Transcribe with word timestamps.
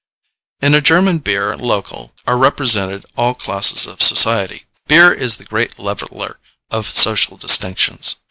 In 0.63 0.73
a 0.73 0.81
German 0.81 1.19
Bier 1.19 1.55
Local 1.55 2.11
are 2.25 2.35
represented 2.35 3.05
all 3.15 3.35
classes 3.35 3.85
of 3.85 4.01
society. 4.01 4.65
Beer 4.87 5.13
is 5.13 5.35
the 5.37 5.45
great 5.45 5.77
leveller 5.77 6.39
of 6.71 6.87
social 6.91 7.37
distinctions. 7.37 8.15